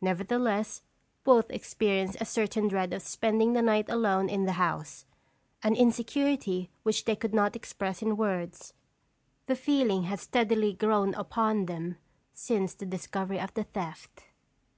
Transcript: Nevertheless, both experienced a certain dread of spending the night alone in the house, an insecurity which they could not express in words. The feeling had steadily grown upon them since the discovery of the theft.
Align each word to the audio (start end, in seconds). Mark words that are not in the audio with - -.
Nevertheless, 0.00 0.80
both 1.22 1.50
experienced 1.50 2.16
a 2.18 2.24
certain 2.24 2.66
dread 2.66 2.94
of 2.94 3.02
spending 3.02 3.52
the 3.52 3.60
night 3.60 3.90
alone 3.90 4.30
in 4.30 4.46
the 4.46 4.52
house, 4.52 5.04
an 5.62 5.76
insecurity 5.76 6.70
which 6.82 7.04
they 7.04 7.14
could 7.14 7.34
not 7.34 7.54
express 7.54 8.00
in 8.00 8.16
words. 8.16 8.72
The 9.48 9.54
feeling 9.54 10.04
had 10.04 10.20
steadily 10.20 10.72
grown 10.72 11.12
upon 11.12 11.66
them 11.66 11.98
since 12.32 12.72
the 12.72 12.86
discovery 12.86 13.38
of 13.38 13.52
the 13.52 13.64
theft. 13.64 14.24